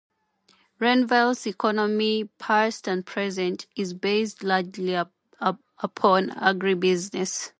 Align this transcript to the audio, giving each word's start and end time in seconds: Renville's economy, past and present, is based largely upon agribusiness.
Renville's 0.79 1.45
economy, 1.45 2.23
past 2.39 2.87
and 2.87 3.05
present, 3.05 3.67
is 3.75 3.93
based 3.93 4.41
largely 4.43 4.95
upon 4.95 5.59
agribusiness. 6.29 7.49